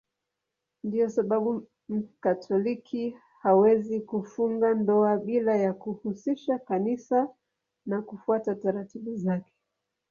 Ndiyo 0.83 1.09
sababu 1.09 1.67
Mkatoliki 1.89 3.17
hawezi 3.41 4.01
kufunga 4.01 4.73
ndoa 4.73 5.17
bila 5.17 5.55
ya 5.57 5.73
kuhusisha 5.73 6.59
Kanisa 6.59 7.29
na 7.85 8.01
kufuata 8.01 8.55
taratibu 8.55 9.15
zake. 9.15 9.53